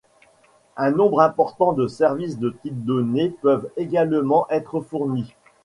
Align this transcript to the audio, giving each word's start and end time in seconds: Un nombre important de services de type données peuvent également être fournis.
Un 0.77 0.89
nombre 0.89 1.21
important 1.21 1.73
de 1.73 1.85
services 1.85 2.39
de 2.39 2.49
type 2.63 2.83
données 2.85 3.29
peuvent 3.43 3.69
également 3.77 4.47
être 4.49 4.81
fournis. 4.81 5.35